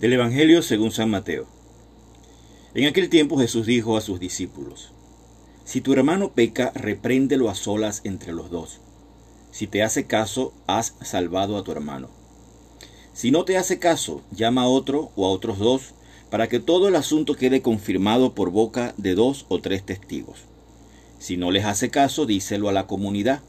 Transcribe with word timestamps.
Del 0.00 0.12
Evangelio 0.12 0.62
según 0.62 0.92
San 0.92 1.10
Mateo. 1.10 1.48
En 2.72 2.86
aquel 2.86 3.08
tiempo 3.08 3.36
Jesús 3.36 3.66
dijo 3.66 3.96
a 3.96 4.00
sus 4.00 4.20
discípulos, 4.20 4.92
Si 5.64 5.80
tu 5.80 5.92
hermano 5.92 6.30
peca, 6.34 6.70
repréndelo 6.72 7.50
a 7.50 7.56
solas 7.56 8.02
entre 8.04 8.32
los 8.32 8.48
dos. 8.48 8.80
Si 9.50 9.66
te 9.66 9.82
hace 9.82 10.06
caso, 10.06 10.52
has 10.68 10.94
salvado 11.00 11.56
a 11.56 11.64
tu 11.64 11.72
hermano. 11.72 12.10
Si 13.12 13.32
no 13.32 13.44
te 13.44 13.56
hace 13.56 13.80
caso, 13.80 14.22
llama 14.30 14.62
a 14.62 14.68
otro 14.68 15.10
o 15.16 15.26
a 15.26 15.30
otros 15.30 15.58
dos, 15.58 15.94
para 16.30 16.46
que 16.46 16.60
todo 16.60 16.86
el 16.86 16.94
asunto 16.94 17.34
quede 17.34 17.60
confirmado 17.60 18.36
por 18.36 18.50
boca 18.52 18.94
de 18.98 19.16
dos 19.16 19.46
o 19.48 19.60
tres 19.60 19.84
testigos. 19.84 20.44
Si 21.18 21.36
no 21.36 21.50
les 21.50 21.64
hace 21.64 21.90
caso, 21.90 22.24
díselo 22.24 22.68
a 22.68 22.72
la 22.72 22.86
comunidad. 22.86 23.40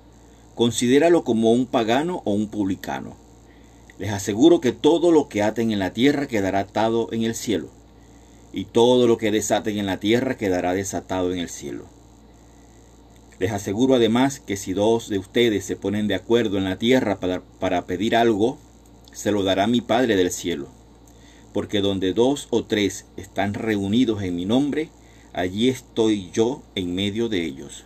Considéralo 0.56 1.24
como 1.24 1.52
un 1.52 1.68
pagano 1.68 2.24
o 2.26 2.32
un 2.32 2.48
publicano 2.48 3.29
les 4.00 4.12
aseguro 4.12 4.62
que 4.62 4.72
todo 4.72 5.12
lo 5.12 5.28
que 5.28 5.44
aten 5.44 5.72
en 5.72 5.80
la 5.80 5.92
tierra 5.92 6.28
quedará 6.28 6.60
atado 6.60 7.10
en 7.12 7.24
el 7.24 7.36
cielo, 7.36 7.68
y 8.54 8.64
todo 8.64 9.08
lo 9.08 9.18
que 9.18 9.30
desaten 9.30 9.78
en 9.78 9.86
la 9.86 10.00
tierra 10.00 10.38
quedará 10.38 10.74
desatado 10.74 11.34
en 11.34 11.40
el 11.40 11.50
cielo. 11.50 11.86
Les 13.40 13.52
aseguro 13.52 13.96
además 13.96 14.40
que 14.40 14.58
si 14.58 14.74
dos 14.74 15.10
de 15.10 15.20
ustedes 15.20 15.66
se 15.66 15.76
ponen 15.76 16.08
de 16.08 16.16
acuerdo 16.16 16.58
en 16.58 16.64
la 16.64 16.78
tierra 16.78 17.20
para, 17.20 17.42
para 17.60 17.86
pedir 17.86 18.16
algo, 18.16 18.58
se 19.12 19.32
lo 19.32 19.44
dará 19.44 19.68
mi 19.68 19.82
Padre 19.82 20.16
del 20.16 20.32
cielo. 20.32 20.68
Porque 21.54 21.82
donde 21.82 22.14
dos 22.14 22.48
o 22.52 22.64
tres 22.64 23.06
están 23.18 23.54
reunidos 23.54 24.24
en 24.24 24.36
mi 24.36 24.46
nombre, 24.46 24.90
allí 25.34 25.68
estoy 25.68 26.30
yo 26.32 26.64
en 26.76 26.96
medio 26.96 27.28
de 27.28 27.46
ellos. 27.46 27.86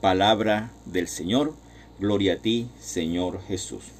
Palabra 0.00 0.72
del 0.86 1.08
Señor, 1.08 1.54
gloria 1.98 2.34
a 2.34 2.36
ti, 2.36 2.68
Señor 2.78 3.42
Jesús. 3.46 3.99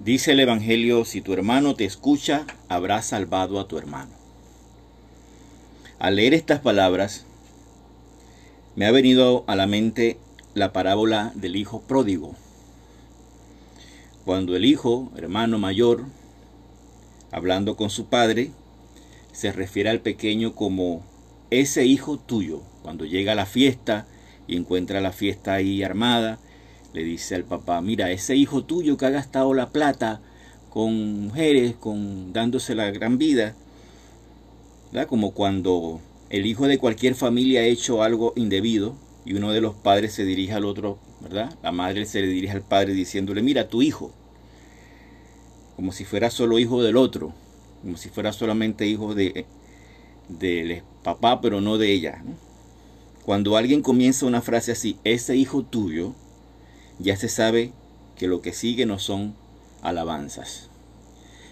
Dice 0.00 0.30
el 0.30 0.38
Evangelio, 0.38 1.04
si 1.04 1.20
tu 1.20 1.32
hermano 1.32 1.74
te 1.74 1.84
escucha, 1.84 2.46
habrás 2.68 3.06
salvado 3.06 3.58
a 3.58 3.66
tu 3.66 3.78
hermano. 3.78 4.12
Al 5.98 6.14
leer 6.14 6.34
estas 6.34 6.60
palabras, 6.60 7.26
me 8.76 8.86
ha 8.86 8.92
venido 8.92 9.42
a 9.48 9.56
la 9.56 9.66
mente 9.66 10.16
la 10.54 10.72
parábola 10.72 11.32
del 11.34 11.56
hijo 11.56 11.80
pródigo. 11.80 12.36
Cuando 14.24 14.54
el 14.54 14.64
hijo, 14.64 15.10
hermano 15.16 15.58
mayor, 15.58 16.04
hablando 17.32 17.76
con 17.76 17.90
su 17.90 18.06
padre, 18.06 18.52
se 19.32 19.50
refiere 19.50 19.90
al 19.90 20.00
pequeño 20.00 20.54
como 20.54 21.02
ese 21.50 21.86
hijo 21.86 22.18
tuyo. 22.18 22.62
Cuando 22.82 23.04
llega 23.04 23.32
a 23.32 23.34
la 23.34 23.46
fiesta 23.46 24.06
y 24.46 24.56
encuentra 24.56 25.00
la 25.00 25.10
fiesta 25.10 25.54
ahí 25.54 25.82
armada, 25.82 26.38
le 26.92 27.04
dice 27.04 27.34
al 27.34 27.44
papá, 27.44 27.80
mira, 27.80 28.10
ese 28.10 28.34
hijo 28.36 28.64
tuyo 28.64 28.96
que 28.96 29.06
ha 29.06 29.10
gastado 29.10 29.54
la 29.54 29.70
plata 29.70 30.20
con 30.70 31.26
mujeres, 31.26 31.74
con 31.74 32.32
dándose 32.32 32.74
la 32.74 32.90
gran 32.90 33.18
vida, 33.18 33.54
¿verdad? 34.92 35.08
como 35.08 35.32
cuando 35.32 36.00
el 36.30 36.46
hijo 36.46 36.66
de 36.66 36.78
cualquier 36.78 37.14
familia 37.14 37.60
ha 37.60 37.64
hecho 37.64 38.02
algo 38.02 38.32
indebido 38.36 38.94
y 39.24 39.34
uno 39.34 39.52
de 39.52 39.60
los 39.60 39.74
padres 39.74 40.12
se 40.12 40.24
dirige 40.24 40.54
al 40.54 40.64
otro, 40.64 40.98
¿verdad? 41.20 41.54
La 41.62 41.72
madre 41.72 42.06
se 42.06 42.20
le 42.20 42.28
dirige 42.28 42.52
al 42.52 42.62
padre 42.62 42.92
diciéndole, 42.92 43.42
mira, 43.42 43.68
tu 43.68 43.82
hijo, 43.82 44.12
como 45.76 45.92
si 45.92 46.04
fuera 46.04 46.30
solo 46.30 46.58
hijo 46.58 46.82
del 46.82 46.96
otro, 46.96 47.34
como 47.82 47.96
si 47.96 48.08
fuera 48.08 48.32
solamente 48.32 48.86
hijo 48.86 49.14
de 49.14 49.46
del 50.28 50.82
papá, 51.02 51.40
pero 51.40 51.60
no 51.60 51.78
de 51.78 51.92
ella. 51.92 52.22
Cuando 53.24 53.56
alguien 53.56 53.82
comienza 53.82 54.26
una 54.26 54.42
frase 54.42 54.72
así, 54.72 54.98
ese 55.04 55.36
hijo 55.36 55.62
tuyo, 55.62 56.14
ya 56.98 57.16
se 57.16 57.28
sabe 57.28 57.72
que 58.16 58.26
lo 58.26 58.42
que 58.42 58.52
sigue 58.52 58.86
no 58.86 58.98
son 58.98 59.34
alabanzas. 59.82 60.68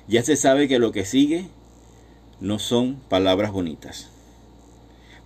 Ya 0.09 0.23
se 0.23 0.37
sabe 0.37 0.69
que 0.69 0.79
lo 0.79 0.93
que 0.93 1.05
sigue 1.05 1.47
no 2.41 2.59
son 2.59 2.97
palabras 3.09 3.53
bonitas. 3.53 4.09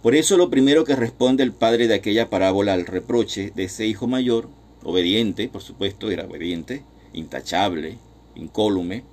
Por 0.03 0.15
eso 0.15 0.37
lo 0.37 0.49
primero 0.49 0.84
que 0.84 0.97
responde 0.97 1.43
el 1.43 1.53
padre 1.53 1.87
de 1.87 1.94
aquella 1.94 2.31
parábola 2.31 2.72
al 2.72 2.87
reproche 2.87 3.53
de 3.55 3.65
ese 3.65 3.87
hijo 3.87 4.06
mayor, 4.06 4.49
obediente, 4.83 5.49
por 5.49 5.61
supuesto, 5.61 6.11
era 6.11 6.25
obediente, 6.25 6.84
intachable, 7.12 7.99
incólume, 8.34 9.05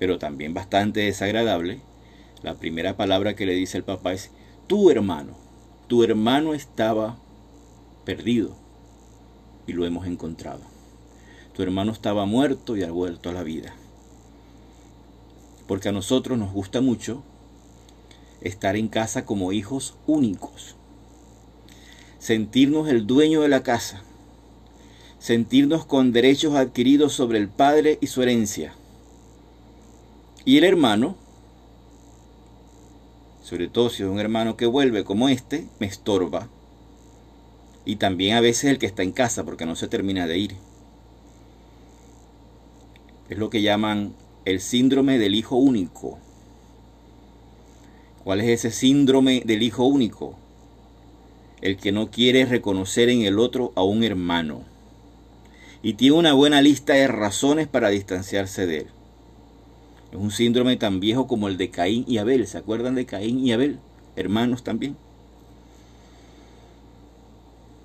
pero 0.00 0.18
también 0.18 0.52
bastante 0.52 1.00
desagradable, 1.00 1.80
la 2.42 2.54
primera 2.54 2.96
palabra 2.96 3.34
que 3.34 3.46
le 3.46 3.54
dice 3.54 3.78
el 3.78 3.84
papá 3.84 4.12
es, 4.12 4.30
tu 4.66 4.90
hermano, 4.90 5.36
tu 5.86 6.02
hermano 6.02 6.54
estaba 6.54 7.18
perdido, 8.04 8.56
y 9.66 9.72
lo 9.72 9.84
hemos 9.86 10.06
encontrado. 10.06 10.60
Tu 11.54 11.62
hermano 11.62 11.92
estaba 11.92 12.24
muerto 12.24 12.76
y 12.76 12.82
ha 12.82 12.90
vuelto 12.90 13.28
a 13.28 13.32
la 13.32 13.42
vida. 13.42 13.74
Porque 15.66 15.90
a 15.90 15.92
nosotros 15.92 16.38
nos 16.38 16.52
gusta 16.52 16.80
mucho 16.80 17.22
estar 18.40 18.76
en 18.76 18.88
casa 18.88 19.24
como 19.24 19.52
hijos 19.52 19.94
únicos. 20.06 20.76
Sentirnos 22.18 22.88
el 22.88 23.06
dueño 23.06 23.42
de 23.42 23.48
la 23.48 23.62
casa. 23.62 24.02
Sentirnos 25.18 25.84
con 25.84 26.12
derechos 26.12 26.54
adquiridos 26.54 27.12
sobre 27.12 27.38
el 27.38 27.48
padre 27.48 27.98
y 28.00 28.06
su 28.08 28.22
herencia. 28.22 28.74
Y 30.44 30.58
el 30.58 30.64
hermano, 30.64 31.16
sobre 33.42 33.68
todo 33.68 33.90
si 33.90 34.02
es 34.02 34.08
un 34.08 34.18
hermano 34.18 34.56
que 34.56 34.66
vuelve 34.66 35.04
como 35.04 35.28
este, 35.28 35.68
me 35.78 35.86
estorba, 35.86 36.48
y 37.84 37.96
también 37.96 38.36
a 38.36 38.40
veces 38.40 38.64
el 38.64 38.78
que 38.78 38.86
está 38.86 39.02
en 39.02 39.12
casa 39.12 39.44
porque 39.44 39.66
no 39.66 39.76
se 39.76 39.88
termina 39.88 40.26
de 40.26 40.38
ir. 40.38 40.56
Es 43.28 43.38
lo 43.38 43.50
que 43.50 43.62
llaman 43.62 44.14
el 44.44 44.60
síndrome 44.60 45.18
del 45.18 45.34
hijo 45.34 45.56
único. 45.56 46.18
¿Cuál 48.24 48.40
es 48.40 48.48
ese 48.48 48.70
síndrome 48.70 49.42
del 49.44 49.62
hijo 49.62 49.84
único? 49.84 50.36
El 51.60 51.76
que 51.76 51.92
no 51.92 52.10
quiere 52.10 52.44
reconocer 52.44 53.08
en 53.08 53.22
el 53.22 53.38
otro 53.38 53.72
a 53.74 53.82
un 53.82 54.04
hermano. 54.04 54.62
Y 55.82 55.94
tiene 55.94 56.16
una 56.16 56.32
buena 56.32 56.60
lista 56.60 56.92
de 56.92 57.08
razones 57.08 57.66
para 57.66 57.88
distanciarse 57.88 58.66
de 58.66 58.78
él. 58.78 58.86
Es 60.12 60.18
un 60.18 60.30
síndrome 60.30 60.76
tan 60.76 61.00
viejo 61.00 61.26
como 61.26 61.48
el 61.48 61.56
de 61.56 61.70
Caín 61.70 62.04
y 62.06 62.18
Abel. 62.18 62.46
¿Se 62.46 62.58
acuerdan 62.58 62.94
de 62.94 63.06
Caín 63.06 63.44
y 63.44 63.52
Abel? 63.52 63.78
Hermanos 64.14 64.62
también. 64.62 64.96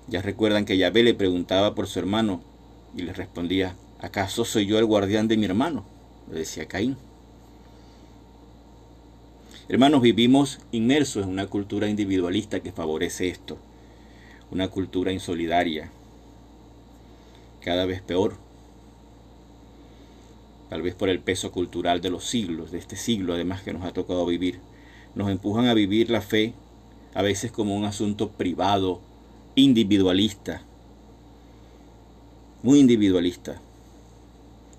Ya 0.08 0.22
recuerdan 0.22 0.64
que 0.64 0.78
Yahvé 0.78 1.02
le 1.02 1.14
preguntaba 1.14 1.74
por 1.74 1.86
su 1.86 1.98
hermano 1.98 2.40
y 2.96 3.02
le 3.02 3.12
respondía, 3.12 3.76
¿acaso 4.00 4.44
soy 4.44 4.66
yo 4.66 4.78
el 4.78 4.86
guardián 4.86 5.28
de 5.28 5.36
mi 5.36 5.44
hermano? 5.44 5.84
Le 6.30 6.38
decía 6.38 6.66
Caín. 6.66 6.96
Hermanos, 9.68 10.00
vivimos 10.00 10.60
inmersos 10.72 11.24
en 11.24 11.30
una 11.30 11.46
cultura 11.46 11.88
individualista 11.88 12.60
que 12.60 12.72
favorece 12.72 13.28
esto, 13.28 13.58
una 14.50 14.68
cultura 14.68 15.12
insolidaria, 15.12 15.90
cada 17.60 17.84
vez 17.84 18.00
peor, 18.00 18.36
tal 20.70 20.80
vez 20.80 20.94
por 20.94 21.10
el 21.10 21.20
peso 21.20 21.52
cultural 21.52 22.00
de 22.00 22.08
los 22.08 22.24
siglos, 22.24 22.70
de 22.70 22.78
este 22.78 22.96
siglo 22.96 23.34
además 23.34 23.62
que 23.62 23.74
nos 23.74 23.84
ha 23.84 23.92
tocado 23.92 24.24
vivir, 24.24 24.58
nos 25.14 25.30
empujan 25.30 25.66
a 25.66 25.74
vivir 25.74 26.08
la 26.08 26.22
fe 26.22 26.54
a 27.12 27.20
veces 27.20 27.52
como 27.52 27.76
un 27.76 27.84
asunto 27.84 28.30
privado, 28.30 29.02
individualista, 29.54 30.62
muy 32.62 32.80
individualista. 32.80 33.60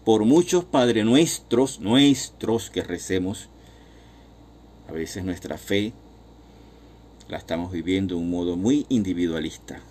Por 0.06 0.26
muchos 0.26 0.66
Padre 0.66 1.04
Nuestros, 1.04 1.80
nuestros 1.80 2.70
que 2.70 2.84
recemos, 2.84 3.50
a 4.88 4.92
veces 4.92 5.24
nuestra 5.24 5.58
fe 5.58 5.94
la 7.28 7.38
estamos 7.38 7.72
viviendo 7.72 8.16
de 8.16 8.22
un 8.22 8.30
modo 8.30 8.56
muy 8.56 8.86
individualista. 8.90 9.82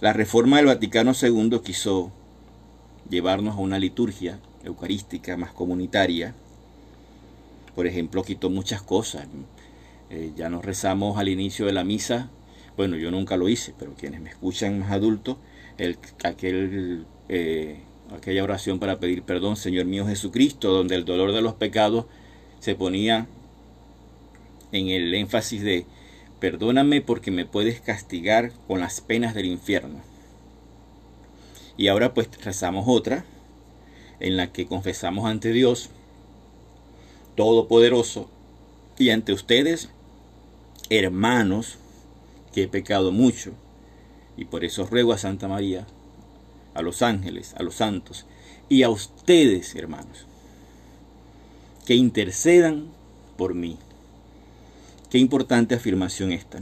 La 0.00 0.12
reforma 0.12 0.56
del 0.56 0.66
Vaticano 0.66 1.12
II 1.20 1.60
quiso 1.64 2.10
llevarnos 3.08 3.54
a 3.54 3.60
una 3.60 3.78
liturgia 3.78 4.40
eucarística 4.64 5.36
más 5.36 5.52
comunitaria. 5.52 6.34
Por 7.76 7.86
ejemplo, 7.86 8.24
quitó 8.24 8.50
muchas 8.50 8.82
cosas. 8.82 9.28
Eh, 10.12 10.32
ya 10.36 10.50
nos 10.50 10.62
rezamos 10.62 11.16
al 11.16 11.30
inicio 11.30 11.64
de 11.64 11.72
la 11.72 11.84
misa, 11.84 12.28
bueno, 12.76 12.96
yo 12.96 13.10
nunca 13.10 13.38
lo 13.38 13.48
hice, 13.48 13.72
pero 13.78 13.94
quienes 13.94 14.20
me 14.20 14.28
escuchan 14.28 14.78
más 14.78 14.92
adultos, 14.92 15.38
el, 15.78 15.96
aquel, 16.22 17.06
eh, 17.30 17.80
aquella 18.14 18.44
oración 18.44 18.78
para 18.78 19.00
pedir 19.00 19.22
perdón, 19.22 19.56
Señor 19.56 19.86
mío 19.86 20.06
Jesucristo, 20.06 20.70
donde 20.70 20.96
el 20.96 21.06
dolor 21.06 21.32
de 21.32 21.40
los 21.40 21.54
pecados 21.54 22.04
se 22.60 22.74
ponía 22.74 23.26
en 24.70 24.88
el 24.88 25.14
énfasis 25.14 25.62
de, 25.62 25.86
perdóname 26.40 27.00
porque 27.00 27.30
me 27.30 27.46
puedes 27.46 27.80
castigar 27.80 28.52
con 28.66 28.80
las 28.80 29.00
penas 29.00 29.34
del 29.34 29.46
infierno. 29.46 30.02
Y 31.78 31.88
ahora 31.88 32.12
pues 32.12 32.28
rezamos 32.44 32.84
otra, 32.86 33.24
en 34.20 34.36
la 34.36 34.52
que 34.52 34.66
confesamos 34.66 35.24
ante 35.24 35.52
Dios 35.52 35.88
Todopoderoso 37.34 38.28
y 38.98 39.08
ante 39.08 39.32
ustedes 39.32 39.88
hermanos, 40.98 41.78
que 42.52 42.64
he 42.64 42.68
pecado 42.68 43.12
mucho, 43.12 43.52
Y 44.34 44.46
por 44.46 44.64
eso 44.64 44.86
ruego 44.86 45.12
a 45.12 45.18
Santa 45.18 45.46
María, 45.46 45.86
a 46.72 46.80
los 46.80 47.02
ángeles, 47.02 47.54
a 47.58 47.62
los 47.62 47.74
santos 47.76 48.24
y 48.70 48.82
a 48.82 48.88
ustedes, 48.88 49.74
hermanos, 49.74 50.26
que 51.84 51.94
intercedan 51.94 52.86
por 53.36 53.54
mí. 53.54 53.76
Qué 55.10 55.18
importante 55.18 55.74
afirmación 55.74 56.32
esta. 56.32 56.60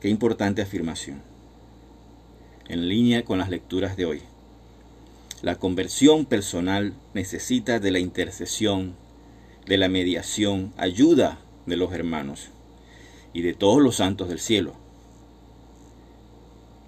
Qué 0.00 0.08
importante 0.08 0.62
afirmación. 0.62 1.22
En 2.68 2.88
línea 2.88 3.24
con 3.24 3.38
las 3.38 3.50
lecturas 3.50 3.96
de 3.96 4.06
hoy. 4.06 4.22
La 5.42 5.56
conversión 5.56 6.24
personal 6.24 6.94
necesita 7.14 7.80
de 7.80 7.90
la 7.90 7.98
intercesión, 7.98 8.94
de 9.66 9.76
la 9.76 9.88
mediación, 9.88 10.72
ayuda 10.76 11.40
de 11.66 11.76
los 11.76 11.92
hermanos 11.92 12.50
y 13.38 13.42
de 13.42 13.54
todos 13.54 13.80
los 13.80 13.96
santos 13.96 14.28
del 14.28 14.40
cielo. 14.40 14.72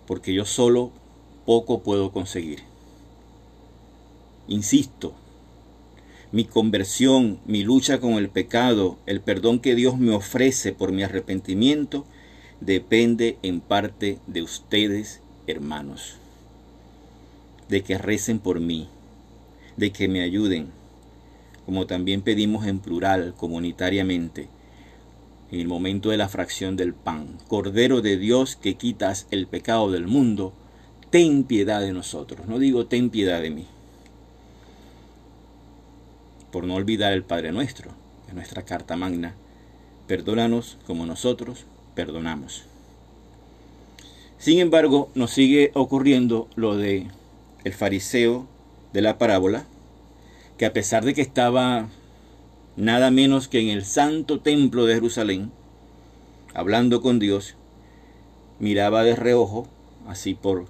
Porque 0.06 0.35
yo 0.35 0.44
solo 0.44 0.91
poco 1.47 1.81
puedo 1.81 2.11
conseguir. 2.11 2.61
Insisto, 4.49 5.14
mi 6.32 6.44
conversión, 6.44 7.38
mi 7.47 7.62
lucha 7.62 8.00
con 8.00 8.14
el 8.14 8.29
pecado, 8.29 8.99
el 9.06 9.20
perdón 9.20 9.61
que 9.61 9.76
Dios 9.76 9.97
me 9.97 10.12
ofrece 10.12 10.73
por 10.73 10.91
mi 10.91 11.05
arrepentimiento, 11.05 12.05
depende 12.61 13.38
en 13.43 13.61
parte 13.61 14.19
de 14.26 14.43
ustedes, 14.43 15.20
hermanos 15.46 16.17
de 17.69 17.82
que 17.82 17.96
recen 17.96 18.41
por 18.41 18.58
mí, 18.58 18.88
de 19.76 19.93
que 19.93 20.08
me 20.08 20.23
ayuden, 20.23 20.70
como 21.64 21.87
también 21.87 22.20
pedimos 22.20 22.67
en 22.67 22.81
plural, 22.81 23.32
comunitariamente, 23.37 24.49
en 25.50 25.61
el 25.61 25.69
momento 25.69 26.11
de 26.11 26.17
la 26.17 26.29
fracción 26.29 26.76
del 26.76 26.94
pan. 26.94 27.38
Cordero 27.49 28.02
de 28.02 28.17
Dios 28.17 28.56
que 28.56 28.75
quitas 28.75 29.26
el 29.31 29.47
pecado 29.47 29.91
del 29.91 30.06
mundo, 30.06 30.52
ten 31.11 31.44
piedad 31.44 31.81
de 31.81 31.93
nosotros. 31.93 32.47
No 32.47 32.58
digo 32.58 32.87
ten 32.87 33.11
piedad 33.11 33.43
de 33.43 33.50
mí. 33.50 33.67
Por 36.52 36.64
no 36.64 36.75
olvidar 36.75 37.12
el 37.12 37.23
Padre 37.23 37.52
nuestro, 37.52 37.91
en 38.29 38.37
nuestra 38.37 38.64
carta 38.64 38.97
magna. 38.97 39.35
Perdónanos 40.06 40.79
como 40.87 41.06
nosotros 41.06 41.64
perdonamos. 41.94 42.64
Sin 44.38 44.58
embargo, 44.58 45.11
nos 45.14 45.32
sigue 45.32 45.70
ocurriendo 45.75 46.49
lo 46.56 46.76
de 46.76 47.08
el 47.64 47.73
fariseo 47.75 48.46
de 48.93 49.03
la 49.03 49.19
parábola, 49.19 49.67
que 50.56 50.67
a 50.67 50.73
pesar 50.73 51.05
de 51.05 51.14
que 51.14 51.20
estaba 51.20 51.88
nada 52.76 53.11
menos 53.11 53.49
que 53.49 53.61
en 53.61 53.69
el 53.69 53.84
santo 53.84 54.40
templo 54.40 54.87
de 54.87 54.94
Jerusalén, 54.94 55.50
hablando 56.55 57.00
con 57.00 57.19
Dios, 57.19 57.56
miraba 58.58 59.02
de 59.02 59.17
reojo, 59.17 59.69
así 60.06 60.34
por 60.34 60.67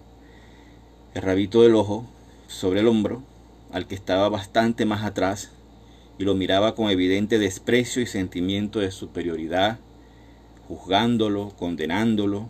el 1.14 1.22
rabito 1.22 1.62
del 1.62 1.74
ojo, 1.74 2.06
sobre 2.46 2.80
el 2.80 2.88
hombro, 2.88 3.22
al 3.72 3.86
que 3.86 3.94
estaba 3.94 4.28
bastante 4.28 4.84
más 4.84 5.04
atrás, 5.04 5.50
y 6.18 6.24
lo 6.24 6.34
miraba 6.34 6.74
con 6.74 6.90
evidente 6.90 7.38
desprecio 7.38 8.02
y 8.02 8.06
sentimiento 8.06 8.80
de 8.80 8.90
superioridad, 8.90 9.78
juzgándolo, 10.68 11.52
condenándolo, 11.58 12.48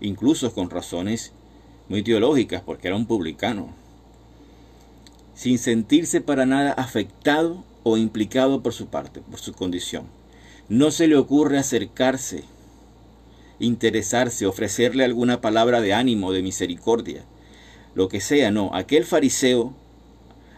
incluso 0.00 0.52
con 0.52 0.70
razones 0.70 1.32
muy 1.88 2.02
teológicas, 2.02 2.62
porque 2.62 2.88
era 2.88 2.96
un 2.96 3.06
publicano, 3.06 3.68
sin 5.34 5.58
sentirse 5.58 6.20
para 6.20 6.46
nada 6.46 6.72
afectado 6.72 7.64
o 7.88 7.96
implicado 7.96 8.64
por 8.64 8.72
su 8.72 8.88
parte, 8.88 9.20
por 9.20 9.38
su 9.38 9.52
condición. 9.52 10.06
No 10.68 10.90
se 10.90 11.06
le 11.06 11.16
ocurre 11.16 11.56
acercarse, 11.56 12.42
interesarse, 13.60 14.44
ofrecerle 14.44 15.04
alguna 15.04 15.40
palabra 15.40 15.80
de 15.80 15.94
ánimo, 15.94 16.32
de 16.32 16.42
misericordia, 16.42 17.22
lo 17.94 18.08
que 18.08 18.20
sea, 18.20 18.50
no. 18.50 18.74
Aquel 18.74 19.04
fariseo 19.04 19.72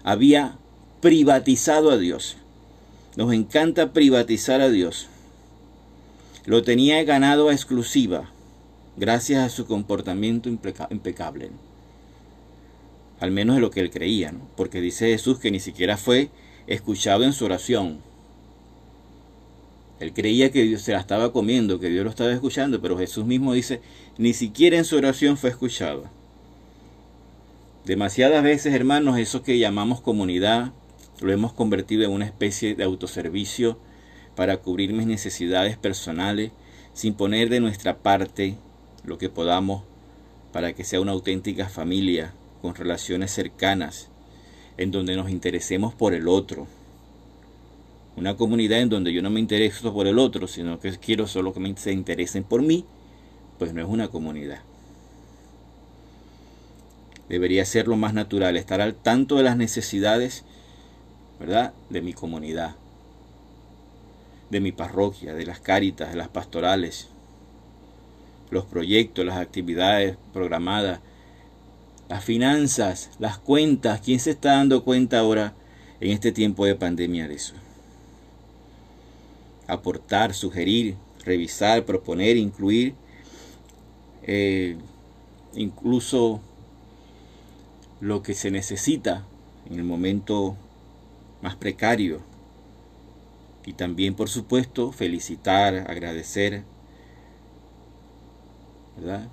había 0.04 0.56
privatizado 1.02 1.90
a 1.90 1.98
Dios. 1.98 2.38
Nos 3.14 3.34
encanta 3.34 3.92
privatizar 3.92 4.62
a 4.62 4.70
Dios. 4.70 5.08
Lo 6.46 6.62
tenía 6.62 7.04
ganado 7.04 7.50
a 7.50 7.52
exclusiva 7.52 8.30
gracias 8.96 9.44
a 9.44 9.54
su 9.54 9.66
comportamiento 9.66 10.48
impecable. 10.48 11.50
Al 13.20 13.32
menos 13.32 13.56
de 13.56 13.60
lo 13.60 13.70
que 13.70 13.80
él 13.80 13.90
creía, 13.90 14.32
porque 14.56 14.80
dice 14.80 15.10
Jesús 15.10 15.38
que 15.38 15.50
ni 15.50 15.60
siquiera 15.60 15.98
fue 15.98 16.30
escuchado 16.74 17.24
en 17.24 17.32
su 17.32 17.44
oración. 17.44 17.98
Él 20.00 20.12
creía 20.12 20.52
que 20.52 20.62
Dios 20.62 20.82
se 20.82 20.92
la 20.92 21.00
estaba 21.00 21.32
comiendo, 21.32 21.80
que 21.80 21.88
Dios 21.88 22.04
lo 22.04 22.10
estaba 22.10 22.32
escuchando, 22.32 22.80
pero 22.80 22.96
Jesús 22.96 23.26
mismo 23.26 23.52
dice, 23.52 23.80
ni 24.16 24.32
siquiera 24.32 24.78
en 24.78 24.84
su 24.84 24.96
oración 24.96 25.36
fue 25.36 25.50
escuchado. 25.50 26.04
Demasiadas 27.84 28.44
veces, 28.44 28.74
hermanos, 28.74 29.18
eso 29.18 29.42
que 29.42 29.58
llamamos 29.58 30.00
comunidad, 30.00 30.72
lo 31.20 31.32
hemos 31.32 31.52
convertido 31.52 32.04
en 32.04 32.12
una 32.12 32.26
especie 32.26 32.74
de 32.74 32.84
autoservicio 32.84 33.78
para 34.36 34.58
cubrir 34.58 34.92
mis 34.92 35.06
necesidades 35.06 35.76
personales, 35.76 36.52
sin 36.92 37.14
poner 37.14 37.48
de 37.48 37.60
nuestra 37.60 37.98
parte 37.98 38.56
lo 39.04 39.18
que 39.18 39.28
podamos 39.28 39.82
para 40.52 40.72
que 40.72 40.84
sea 40.84 41.00
una 41.00 41.12
auténtica 41.12 41.68
familia 41.68 42.32
con 42.62 42.74
relaciones 42.74 43.30
cercanas, 43.30 44.08
en 44.78 44.92
donde 44.92 45.16
nos 45.16 45.28
interesemos 45.28 45.92
por 45.92 46.14
el 46.14 46.28
otro. 46.28 46.66
Una 48.16 48.36
comunidad 48.36 48.80
en 48.80 48.88
donde 48.88 49.12
yo 49.12 49.22
no 49.22 49.30
me 49.30 49.40
intereso 49.40 49.92
por 49.92 50.06
el 50.06 50.18
otro, 50.18 50.48
sino 50.48 50.80
que 50.80 50.96
quiero 50.98 51.26
solo 51.26 51.52
que 51.52 51.74
se 51.76 51.92
interesen 51.92 52.44
por 52.44 52.62
mí, 52.62 52.84
pues 53.58 53.74
no 53.74 53.82
es 53.82 53.88
una 53.88 54.08
comunidad. 54.08 54.60
Debería 57.28 57.64
ser 57.64 57.88
lo 57.88 57.96
más 57.96 58.14
natural, 58.14 58.56
estar 58.56 58.80
al 58.80 58.94
tanto 58.94 59.36
de 59.36 59.42
las 59.42 59.56
necesidades, 59.56 60.44
¿verdad?, 61.38 61.74
de 61.90 62.00
mi 62.00 62.14
comunidad, 62.14 62.76
de 64.50 64.60
mi 64.60 64.72
parroquia, 64.72 65.34
de 65.34 65.44
las 65.44 65.60
cáritas, 65.60 66.10
de 66.10 66.16
las 66.16 66.28
pastorales, 66.28 67.08
los 68.50 68.64
proyectos, 68.64 69.26
las 69.26 69.36
actividades 69.36 70.16
programadas, 70.32 71.00
las 72.08 72.24
finanzas, 72.24 73.10
las 73.18 73.38
cuentas. 73.38 74.00
¿Quién 74.00 74.18
se 74.20 74.30
está 74.30 74.52
dando 74.52 74.84
cuenta 74.84 75.18
ahora 75.18 75.54
en 76.00 76.10
este 76.10 76.32
tiempo 76.32 76.64
de 76.64 76.74
pandemia 76.74 77.28
de 77.28 77.34
eso? 77.34 77.54
Aportar, 79.66 80.34
sugerir, 80.34 80.96
revisar, 81.24 81.84
proponer, 81.84 82.36
incluir, 82.36 82.94
eh, 84.22 84.76
incluso 85.54 86.40
lo 88.00 88.22
que 88.22 88.34
se 88.34 88.50
necesita 88.50 89.24
en 89.68 89.78
el 89.78 89.84
momento 89.84 90.56
más 91.42 91.56
precario. 91.56 92.22
Y 93.66 93.74
también, 93.74 94.14
por 94.14 94.30
supuesto, 94.30 94.92
felicitar, 94.92 95.90
agradecer, 95.90 96.62
¿verdad? 98.96 99.28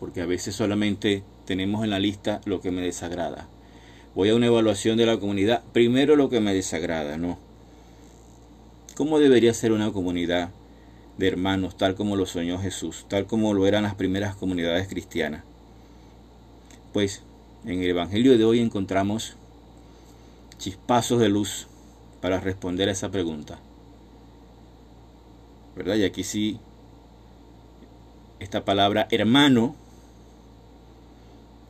Porque 0.00 0.20
a 0.20 0.26
veces 0.26 0.56
solamente 0.56 1.22
tenemos 1.46 1.84
en 1.84 1.90
la 1.90 1.98
lista 1.98 2.40
lo 2.44 2.60
que 2.60 2.70
me 2.70 2.82
desagrada. 2.82 3.48
Voy 4.14 4.28
a 4.30 4.34
una 4.34 4.46
evaluación 4.46 4.98
de 4.98 5.06
la 5.06 5.18
comunidad, 5.18 5.62
primero 5.72 6.16
lo 6.16 6.28
que 6.28 6.40
me 6.40 6.52
desagrada, 6.52 7.16
¿no? 7.16 7.38
¿Cómo 8.96 9.18
debería 9.18 9.54
ser 9.54 9.72
una 9.72 9.92
comunidad 9.92 10.50
de 11.18 11.28
hermanos 11.28 11.76
tal 11.76 11.94
como 11.94 12.16
lo 12.16 12.26
soñó 12.26 12.58
Jesús, 12.58 13.06
tal 13.08 13.26
como 13.26 13.54
lo 13.54 13.66
eran 13.66 13.82
las 13.84 13.94
primeras 13.94 14.34
comunidades 14.34 14.88
cristianas? 14.88 15.44
Pues 16.92 17.22
en 17.64 17.82
el 17.82 17.90
Evangelio 17.90 18.36
de 18.38 18.44
hoy 18.44 18.60
encontramos 18.60 19.36
chispazos 20.58 21.20
de 21.20 21.28
luz 21.28 21.66
para 22.20 22.40
responder 22.40 22.88
a 22.88 22.92
esa 22.92 23.10
pregunta. 23.10 23.58
¿Verdad? 25.76 25.96
Y 25.96 26.04
aquí 26.04 26.24
sí 26.24 26.58
esta 28.38 28.64
palabra 28.64 29.08
hermano 29.10 29.74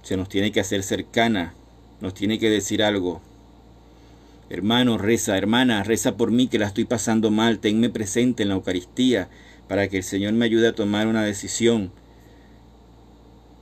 se 0.06 0.16
nos 0.16 0.28
tiene 0.28 0.52
que 0.52 0.60
hacer 0.60 0.84
cercana, 0.84 1.52
nos 2.00 2.14
tiene 2.14 2.38
que 2.38 2.48
decir 2.48 2.80
algo. 2.80 3.20
Hermano, 4.48 4.98
reza, 4.98 5.36
hermana, 5.36 5.82
reza 5.82 6.16
por 6.16 6.30
mí 6.30 6.46
que 6.46 6.60
la 6.60 6.68
estoy 6.68 6.84
pasando 6.84 7.32
mal, 7.32 7.58
tenme 7.58 7.90
presente 7.90 8.44
en 8.44 8.50
la 8.50 8.54
Eucaristía 8.54 9.28
para 9.66 9.88
que 9.88 9.96
el 9.96 10.04
Señor 10.04 10.32
me 10.34 10.44
ayude 10.44 10.68
a 10.68 10.76
tomar 10.76 11.08
una 11.08 11.24
decisión. 11.24 11.90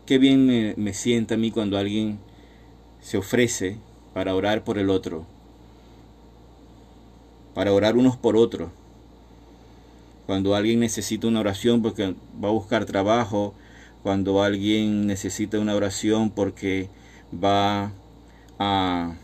Qué 0.04 0.18
bien 0.18 0.44
me, 0.44 0.74
me 0.76 0.92
sienta 0.92 1.36
a 1.36 1.38
mí 1.38 1.50
cuando 1.50 1.78
alguien 1.78 2.18
se 3.00 3.16
ofrece 3.16 3.78
para 4.12 4.34
orar 4.34 4.64
por 4.64 4.76
el 4.76 4.90
otro, 4.90 5.24
para 7.54 7.72
orar 7.72 7.96
unos 7.96 8.18
por 8.18 8.36
otros 8.36 8.68
cuando 10.26 10.54
alguien 10.54 10.80
necesita 10.80 11.26
una 11.26 11.40
oración 11.40 11.82
porque 11.82 12.14
va 12.42 12.48
a 12.48 12.52
buscar 12.52 12.84
trabajo, 12.86 13.54
cuando 14.04 14.42
alguien 14.42 15.06
necesita 15.06 15.58
una 15.58 15.74
oración 15.74 16.28
porque 16.28 16.90
va 17.42 17.90
a, 18.58 19.14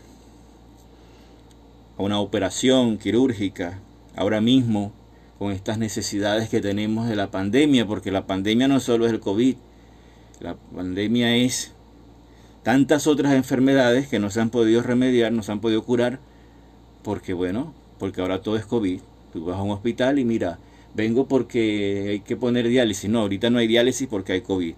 una 1.99 2.19
operación 2.19 2.97
quirúrgica, 2.97 3.79
ahora 4.15 4.41
mismo 4.41 4.91
con 5.37 5.51
estas 5.51 5.77
necesidades 5.77 6.49
que 6.49 6.61
tenemos 6.61 7.07
de 7.07 7.15
la 7.15 7.29
pandemia, 7.29 7.85
porque 7.85 8.09
la 8.09 8.25
pandemia 8.25 8.67
no 8.67 8.79
solo 8.79 9.05
es 9.05 9.11
el 9.11 9.19
COVID, 9.19 9.55
La 10.39 10.55
pandemia 10.55 11.35
es 11.35 11.73
tantas 12.63 13.05
otras 13.05 13.33
enfermedades 13.33 14.07
que 14.07 14.17
no 14.17 14.31
se 14.31 14.41
han 14.41 14.49
podido 14.49 14.81
remediar, 14.81 15.31
no 15.31 15.43
se 15.43 15.51
han 15.51 15.61
podido 15.61 15.83
curar, 15.83 16.19
porque 17.03 17.33
bueno, 17.33 17.75
porque 17.99 18.21
ahora 18.21 18.41
todo 18.41 18.55
es 18.55 18.65
COVID. 18.65 18.99
Tú 19.31 19.45
vas 19.45 19.59
a 19.59 19.61
un 19.61 19.69
hospital 19.69 20.17
y 20.17 20.25
mira, 20.25 20.57
vengo 20.93 21.27
porque 21.27 22.07
hay 22.09 22.19
que 22.21 22.35
poner 22.35 22.67
diálisis. 22.67 23.09
No, 23.09 23.19
ahorita 23.19 23.49
no 23.49 23.59
hay 23.59 23.67
diálisis 23.67 24.07
porque 24.07 24.33
hay 24.33 24.41
COVID. 24.41 24.75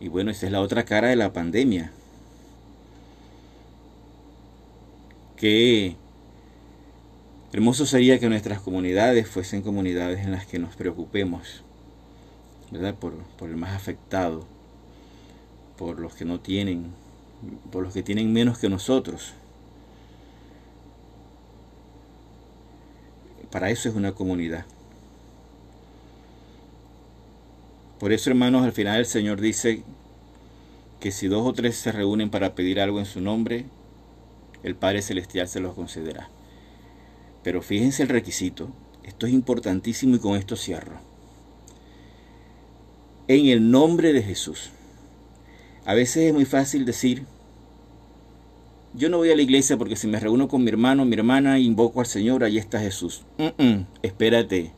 Y 0.00 0.08
bueno, 0.08 0.30
esa 0.30 0.46
es 0.46 0.52
la 0.52 0.60
otra 0.60 0.84
cara 0.84 1.08
de 1.08 1.16
la 1.16 1.32
pandemia. 1.32 1.92
Qué 5.36 5.96
hermoso 7.52 7.84
sería 7.84 8.18
que 8.18 8.28
nuestras 8.28 8.60
comunidades 8.60 9.28
fuesen 9.28 9.62
comunidades 9.62 10.20
en 10.24 10.32
las 10.32 10.46
que 10.46 10.58
nos 10.58 10.76
preocupemos, 10.76 11.62
¿verdad? 12.70 12.94
Por, 12.94 13.14
por 13.38 13.50
el 13.50 13.56
más 13.56 13.74
afectado, 13.74 14.46
por 15.76 15.98
los 15.98 16.14
que 16.14 16.24
no 16.24 16.40
tienen, 16.40 16.92
por 17.70 17.82
los 17.82 17.92
que 17.92 18.02
tienen 18.02 18.32
menos 18.32 18.58
que 18.58 18.68
nosotros. 18.68 19.34
Para 23.50 23.70
eso 23.70 23.88
es 23.88 23.94
una 23.94 24.12
comunidad. 24.12 24.64
Por 28.02 28.12
eso, 28.12 28.30
hermanos, 28.30 28.64
al 28.64 28.72
final 28.72 28.98
el 28.98 29.06
Señor 29.06 29.40
dice 29.40 29.84
que 30.98 31.12
si 31.12 31.28
dos 31.28 31.46
o 31.46 31.52
tres 31.52 31.76
se 31.76 31.92
reúnen 31.92 32.30
para 32.30 32.56
pedir 32.56 32.80
algo 32.80 32.98
en 32.98 33.06
su 33.06 33.20
nombre, 33.20 33.66
el 34.64 34.74
Padre 34.74 35.02
Celestial 35.02 35.46
se 35.46 35.60
los 35.60 35.76
concederá. 35.76 36.28
Pero 37.44 37.62
fíjense 37.62 38.02
el 38.02 38.08
requisito, 38.08 38.70
esto 39.04 39.28
es 39.28 39.32
importantísimo 39.32 40.16
y 40.16 40.18
con 40.18 40.36
esto 40.36 40.56
cierro. 40.56 40.96
En 43.28 43.46
el 43.46 43.70
nombre 43.70 44.12
de 44.12 44.24
Jesús. 44.24 44.70
A 45.84 45.94
veces 45.94 46.24
es 46.24 46.34
muy 46.34 46.44
fácil 46.44 46.84
decir, 46.84 47.22
yo 48.94 49.10
no 49.10 49.18
voy 49.18 49.30
a 49.30 49.36
la 49.36 49.42
iglesia 49.42 49.76
porque 49.76 49.94
si 49.94 50.08
me 50.08 50.18
reúno 50.18 50.48
con 50.48 50.64
mi 50.64 50.70
hermano, 50.70 51.04
mi 51.04 51.14
hermana, 51.14 51.60
invoco 51.60 52.00
al 52.00 52.06
Señor, 52.06 52.42
ahí 52.42 52.58
está 52.58 52.80
Jesús. 52.80 53.22
espérate, 54.02 54.72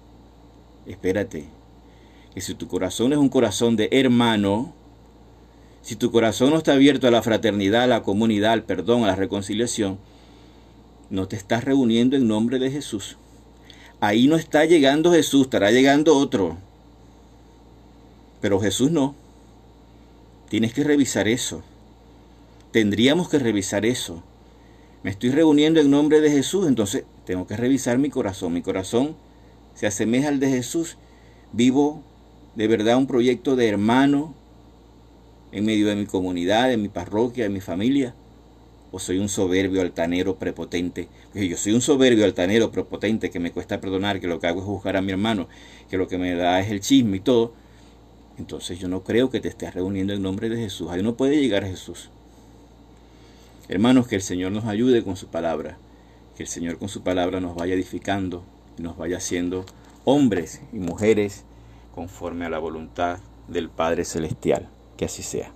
espérate 0.85 1.54
que 2.35 2.41
si 2.41 2.55
tu 2.55 2.67
corazón 2.67 3.13
es 3.13 3.19
un 3.19 3.29
corazón 3.29 3.77
de 3.77 3.89
hermano, 3.93 4.75
si 5.83 5.95
tu 5.95 6.11
corazón 6.11 6.51
no 6.51 6.57
está 6.57 6.73
abierto 6.73 7.07
a 7.07 7.13
la 7.13 7.23
fraternidad, 7.23 7.85
a 7.85 7.87
la 7.87 8.03
comunidad, 8.03 8.53
al 8.53 8.65
perdón, 8.65 9.05
a 9.05 9.09
la 9.09 9.17
reconciliación, 9.17 9.99
no 11.11 11.29
te 11.29 11.37
estás 11.37 11.63
reuniendo 11.63 12.17
en 12.17 12.27
nombre 12.27 12.59
de 12.59 12.71
Jesús. 12.71 13.19
Ahí 14.01 14.27
no 14.27 14.37
está 14.37 14.65
llegando 14.65 15.13
Jesús, 15.13 15.43
estará 15.43 15.71
llegando 15.71 16.17
otro. 16.17 16.57
Pero 18.41 18.61
Jesús 18.61 18.91
no. 18.91 19.15
Tienes 20.49 20.75
que 20.75 20.85
revisar 20.85 21.29
eso. 21.29 21.63
Tendríamos 22.73 23.29
que 23.29 23.39
revisar 23.39 23.87
eso. 23.87 24.23
Me 25.05 25.11
estoy 25.11 25.31
reuniendo 25.31 25.81
en 25.81 25.91
nombre 25.91 26.21
de 26.21 26.31
Jesús, 26.31 26.67
entonces 26.67 27.05
tengo 27.25 27.47
que 27.47 27.57
revisar 27.57 27.99
mi 27.99 28.11
corazón. 28.11 28.55
Mi 28.55 28.63
corazón 28.63 29.17
se 29.75 29.87
asemeja 29.87 30.29
al 30.29 30.41
de 30.41 30.49
Jesús. 30.49 30.97
Vivo 31.53 32.03
de 32.57 32.69
verdad 32.69 32.97
un 32.97 33.07
proyecto 33.07 33.57
de 33.57 33.69
hermano 33.69 34.35
en 35.53 35.65
medio 35.65 35.87
de 35.87 35.97
mi 35.97 36.07
comunidad, 36.07 36.69
de 36.69 36.77
mi 36.77 36.89
parroquia, 36.89 37.45
de 37.45 37.51
mi 37.51 37.61
familia? 37.61 38.15
¿O 38.93 38.99
soy 38.99 39.19
un 39.19 39.29
soberbio 39.29 39.83
altanero 39.83 40.37
prepotente? 40.37 41.09
Porque 41.33 41.49
yo 41.49 41.57
soy 41.57 41.73
un 41.73 41.81
soberbio 41.81 42.25
altanero 42.25 42.71
prepotente 42.71 43.31
que 43.31 43.41
me 43.41 43.51
cuesta 43.51 43.81
perdonar, 43.81 44.21
que 44.21 44.29
lo 44.29 44.39
que 44.39 44.47
hago 44.47 44.61
es 44.61 44.67
juzgar 44.67 44.97
a 44.97 45.03
mi 45.03 45.11
hermano, 45.11 45.49
que 45.91 45.97
lo 45.97 46.07
que 46.07 46.17
me 46.17 46.35
da 46.35 46.61
es 46.61 46.71
el 46.71 46.81
chisme 46.81 47.17
y 47.17 47.21
todo. 47.21 47.53
Entonces 48.39 48.79
yo 48.79 48.89
no 48.89 49.03
creo 49.03 49.31
que 49.31 49.41
te 49.41 49.49
estés 49.49 49.75
reuniendo 49.75 50.13
en 50.13 50.23
nombre 50.23 50.49
de 50.49 50.57
Jesús. 50.57 50.91
Ahí 50.91 51.03
no 51.03 51.17
puede 51.17 51.41
llegar 51.41 51.65
Jesús. 51.65 52.11
Hermanos, 53.69 54.07
que 54.07 54.17
el 54.17 54.23
Señor 54.23 54.53
nos 54.53 54.65
ayude 54.65 55.03
con 55.03 55.17
su 55.17 55.27
palabra. 55.29 55.79
Que 56.37 56.43
el 56.43 56.49
Señor 56.49 56.79
con 56.79 56.89
su 56.89 57.03
palabra 57.03 57.41
nos 57.41 57.55
vaya 57.55 57.75
edificando 57.75 58.45
y 58.79 58.83
nos 58.83 58.97
vaya 58.97 59.17
haciendo 59.17 59.65
hombres 60.05 60.61
y 60.73 60.79
mujeres 60.79 61.45
conforme 61.95 62.45
a 62.45 62.51
la 62.51 62.59
voluntad 62.59 63.19
del 63.49 63.71
Padre 63.71 64.05
Celestial. 64.05 64.69
Que 64.97 65.07
así 65.07 65.23
sea. 65.23 65.53